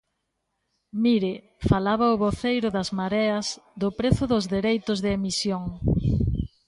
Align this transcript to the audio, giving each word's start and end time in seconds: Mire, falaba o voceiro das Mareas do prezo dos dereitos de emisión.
Mire, 1.03 1.31
falaba 1.69 2.13
o 2.15 2.19
voceiro 2.25 2.67
das 2.75 2.89
Mareas 2.99 3.47
do 3.81 3.89
prezo 3.99 4.23
dos 4.31 4.45
dereitos 4.55 4.97
de 5.03 5.09
emisión. 5.17 5.63